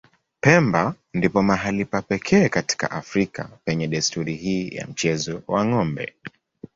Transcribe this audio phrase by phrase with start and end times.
[0.41, 6.13] Pemba ndipo mahali pa pekee katika Afrika penye desturi hii ya mchezo wa ng'ombe.